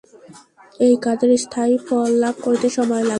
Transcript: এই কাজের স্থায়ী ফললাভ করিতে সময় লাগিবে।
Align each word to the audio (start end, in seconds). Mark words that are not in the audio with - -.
এই 0.79 0.93
কাজের 1.01 1.31
স্থায়ী 1.37 1.75
ফললাভ 1.87 2.35
করিতে 2.41 2.67
সময় 2.69 3.01
লাগিবে। 3.01 3.09